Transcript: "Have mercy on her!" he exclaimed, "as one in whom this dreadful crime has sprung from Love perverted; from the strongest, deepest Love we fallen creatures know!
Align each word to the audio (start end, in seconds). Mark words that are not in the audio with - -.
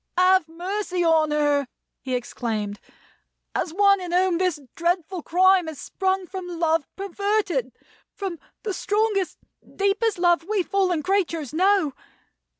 "Have 0.17 0.47
mercy 0.47 1.03
on 1.03 1.29
her!" 1.29 1.67
he 2.01 2.15
exclaimed, 2.15 2.79
"as 3.53 3.71
one 3.71 4.01
in 4.01 4.11
whom 4.11 4.39
this 4.39 4.59
dreadful 4.73 5.21
crime 5.21 5.67
has 5.67 5.79
sprung 5.79 6.25
from 6.25 6.47
Love 6.47 6.87
perverted; 6.95 7.71
from 8.15 8.39
the 8.63 8.73
strongest, 8.73 9.37
deepest 9.75 10.17
Love 10.17 10.43
we 10.45 10.63
fallen 10.63 11.03
creatures 11.03 11.53
know! 11.53 11.93